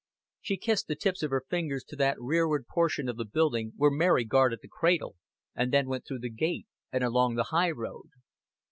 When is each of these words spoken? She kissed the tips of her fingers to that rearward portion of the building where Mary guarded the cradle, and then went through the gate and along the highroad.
She 0.41 0.57
kissed 0.57 0.87
the 0.87 0.95
tips 0.95 1.21
of 1.21 1.29
her 1.29 1.45
fingers 1.47 1.83
to 1.83 1.95
that 1.97 2.19
rearward 2.19 2.65
portion 2.67 3.07
of 3.07 3.17
the 3.17 3.23
building 3.23 3.73
where 3.75 3.91
Mary 3.91 4.23
guarded 4.25 4.57
the 4.63 4.67
cradle, 4.67 5.15
and 5.53 5.71
then 5.71 5.87
went 5.87 6.07
through 6.07 6.21
the 6.21 6.31
gate 6.31 6.65
and 6.91 7.03
along 7.03 7.35
the 7.35 7.43
highroad. 7.53 8.09